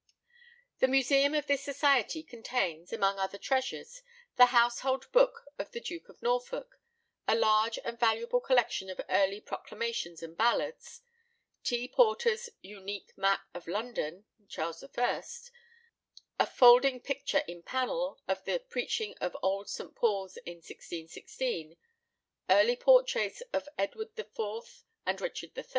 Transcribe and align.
The 0.79 0.87
museum 0.87 1.35
of 1.35 1.45
this 1.45 1.63
society 1.63 2.23
contains, 2.23 2.91
among 2.91 3.19
other 3.19 3.37
treasures, 3.37 4.01
the 4.35 4.47
Household 4.47 5.05
Book 5.11 5.45
of 5.59 5.73
the 5.73 5.79
Duke 5.79 6.09
of 6.09 6.23
Norfolk; 6.23 6.79
a 7.27 7.35
large 7.35 7.77
and 7.85 7.99
valuable 7.99 8.39
collection 8.39 8.89
of 8.89 8.99
early 9.09 9.39
proclamations 9.39 10.23
and 10.23 10.35
ballads; 10.35 11.01
T. 11.63 11.87
Porter's 11.87 12.49
unique 12.63 13.15
map 13.15 13.41
of 13.53 13.67
London 13.67 14.25
(Charles 14.49 14.83
I.); 14.83 15.23
a 16.39 16.47
folding 16.47 16.99
picture 16.99 17.43
in 17.47 17.61
panel, 17.61 18.19
of 18.27 18.43
the 18.45 18.57
"Preaching 18.57 19.15
at 19.21 19.35
Old 19.43 19.69
St. 19.69 19.93
Paul's 19.93 20.35
in 20.37 20.63
1616;" 20.63 21.77
early 22.49 22.75
portraits 22.75 23.41
of 23.53 23.69
Edward 23.77 24.17
IV. 24.17 24.83
and 25.05 25.21
Richard 25.21 25.55
III. 25.55 25.65